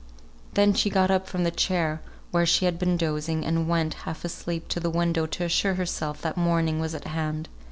Then 0.55 0.73
she 0.73 0.89
got 0.89 1.11
up 1.11 1.27
from 1.27 1.43
the 1.43 1.51
chair 1.51 2.01
where 2.31 2.47
she 2.47 2.65
had 2.65 2.79
been 2.79 2.97
dozing, 2.97 3.45
and 3.45 3.69
went, 3.69 3.93
half 4.09 4.25
asleep, 4.25 4.67
to 4.69 4.79
the 4.79 4.89
window 4.89 5.27
to 5.27 5.43
assure 5.43 5.75
herself 5.75 6.23
that 6.23 6.35
morning 6.37 6.79
was 6.79 6.95
at 6.95 7.03
hand. 7.05 7.47